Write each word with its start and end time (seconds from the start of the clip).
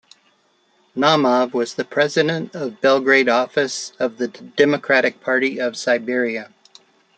Naumov 0.97 1.53
was 1.53 1.75
president 1.75 2.55
of 2.55 2.81
Belgrade 2.81 3.29
office 3.29 3.93
of 3.99 4.17
the 4.17 4.29
Democratic 4.29 5.21
Party 5.21 5.59
of 5.61 5.77
Serbia. 5.77 6.51